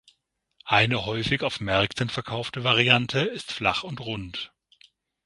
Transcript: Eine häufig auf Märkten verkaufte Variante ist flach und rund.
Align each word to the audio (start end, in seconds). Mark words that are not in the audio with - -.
Eine 0.65 1.05
häufig 1.05 1.43
auf 1.43 1.59
Märkten 1.59 2.09
verkaufte 2.09 2.63
Variante 2.63 3.19
ist 3.19 3.51
flach 3.51 3.83
und 3.83 3.99
rund. 3.99 4.51